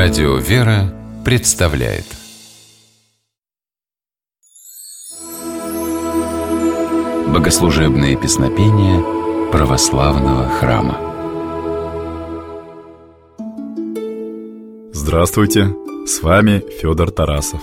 [0.00, 2.04] Радио «Вера» представляет
[7.26, 9.02] Богослужебные песнопения
[9.50, 11.00] православного храма
[14.92, 15.74] Здравствуйте,
[16.06, 17.62] с вами Федор Тарасов.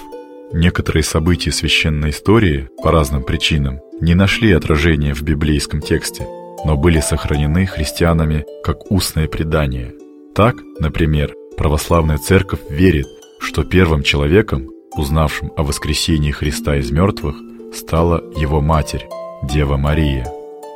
[0.51, 6.27] Некоторые события священной истории по разным причинам не нашли отражения в библейском тексте,
[6.65, 9.93] но были сохранены христианами как устное предание.
[10.35, 13.07] Так, например, православная церковь верит,
[13.39, 17.35] что первым человеком, узнавшим о воскресении Христа из мертвых,
[17.73, 19.07] стала его матерь,
[19.43, 20.25] Дева Мария.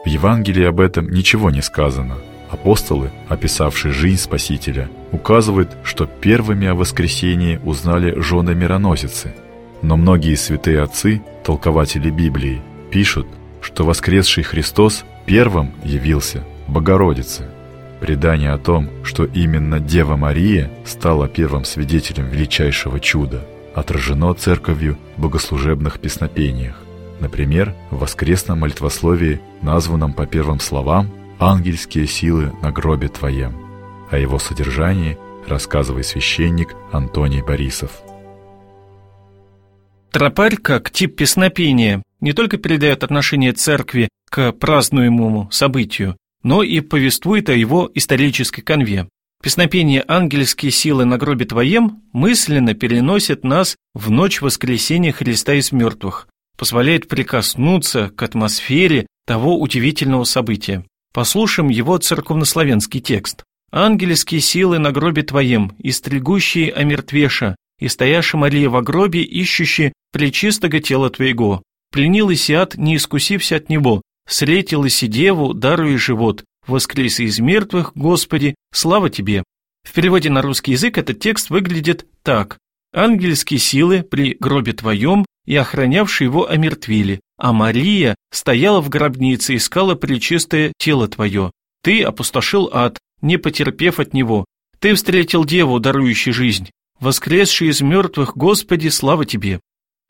[0.06, 2.16] В Евангелии об этом ничего не сказано.
[2.50, 9.36] Апостолы, описавшие жизнь Спасителя, указывают, что первыми о воскресении узнали жены мироносицы.
[9.82, 13.28] Но многие святые отцы, толкователи Библии, пишут,
[13.62, 17.50] что воскресший Христос первым явился Богородице–
[18.00, 25.22] Предание о том, что именно Дева Мария стала первым свидетелем величайшего чуда, отражено церковью в
[25.24, 26.76] богослужебных песнопениях.
[27.20, 33.54] Например, в воскресном молитвословии, названном по первым словам «Ангельские силы на гробе Твоем».
[34.10, 37.92] О его содержании рассказывает священник Антоний Борисов.
[40.12, 47.50] Тропарь, как тип песнопения, не только передает отношение церкви к празднуемому событию, но и повествует
[47.50, 49.08] о его исторической конве.
[49.42, 56.28] Песнопение «Ангельские силы на гробе твоем» мысленно переносит нас в ночь воскресения Христа из мертвых,
[56.58, 60.84] позволяет прикоснуться к атмосфере того удивительного события.
[61.14, 63.44] Послушаем его церковнославянский текст.
[63.72, 71.10] «Ангельские силы на гробе твоем, истригущие омертвеша, и стояша Мария во гробе, ищущие пречистого тела
[71.10, 71.64] твоего.
[71.92, 78.56] Пленил Исиат, не искусився от него, встретилась и деву, даруя живот, воскрес из мертвых, Господи,
[78.72, 79.44] слава Тебе».
[79.84, 82.58] В переводе на русский язык этот текст выглядит так.
[82.94, 89.58] «Ангельские силы при гробе Твоем и охранявшие его омертвили, а Мария стояла в гробнице и
[89.58, 91.52] искала пречистое тело Твое.
[91.84, 94.46] Ты опустошил ад, не потерпев от него.
[94.80, 96.70] Ты встретил деву, дарующую жизнь.
[97.00, 99.60] Воскресший из мертвых, Господи, слава Тебе».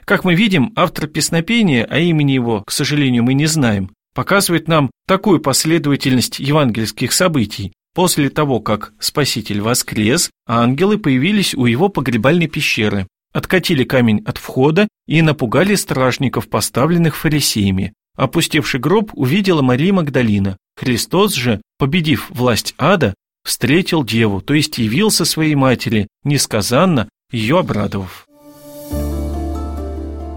[0.03, 4.91] Как мы видим, автор песнопения, а имени его, к сожалению, мы не знаем, показывает нам
[5.07, 7.71] такую последовательность евангельских событий.
[7.95, 14.89] После того, как Спаситель воскрес, ангелы появились у его погребальной пещеры, откатили камень от входа
[15.07, 17.93] и напугали стражников, поставленных фарисеями.
[18.17, 20.57] Опустевший гроб увидела Мария Магдалина.
[20.75, 23.13] Христос же, победив власть ада,
[23.45, 28.27] встретил деву, то есть явился своей матери, несказанно ее обрадовав.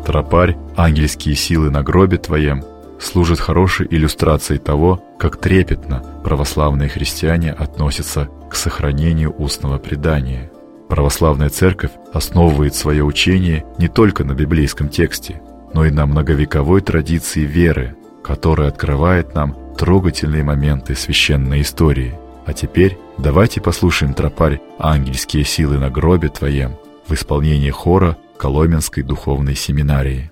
[0.06, 2.62] Тропарь, ангельские силы на гробе твоем,
[3.04, 10.50] служит хорошей иллюстрацией того, как трепетно православные христиане относятся к сохранению устного предания.
[10.88, 15.40] Православная церковь основывает свое учение не только на библейском тексте,
[15.72, 22.18] но и на многовековой традиции веры, которая открывает нам трогательные моменты священной истории.
[22.44, 26.76] А теперь давайте послушаем тропарь «Ангельские силы на гробе Твоем»
[27.06, 30.30] в исполнении хора Коломенской духовной семинарии.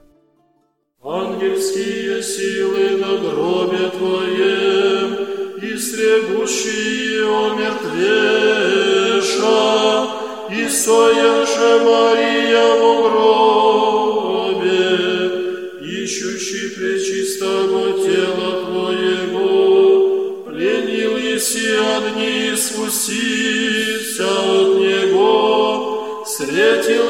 [1.02, 1.99] Ангельские
[6.00, 7.80] истребущие омертвеша,
[10.50, 13.02] и стояша Мария в
[14.52, 14.82] гробе,
[15.82, 19.48] ищущий пречистого тела Твоего,
[20.46, 27.09] пленил еси одни спустися от Него, встретил